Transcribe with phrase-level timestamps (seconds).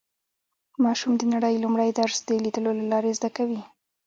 [0.83, 3.61] ماشوم د نړۍ لومړی درس د لیدلو له لارې زده کوي